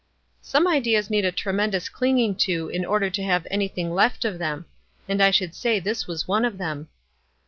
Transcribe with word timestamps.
"Some 0.41 0.65
ideas 0.67 1.11
need 1.11 1.25
a 1.25 1.31
tremendous 1.31 1.87
clinging 1.87 2.33
to 2.49 2.69
in 2.69 2.83
order 2.83 3.11
to 3.11 3.21
have 3.23 3.45
anything 3.51 3.93
left 3.93 4.25
of 4.25 4.39
them; 4.39 4.65
and 5.07 5.21
I 5.21 5.29
should 5.29 5.53
say 5.53 5.79
this 5.79 6.07
was 6.07 6.27
one 6.27 6.43
of 6.43 6.57
them." 6.57 6.87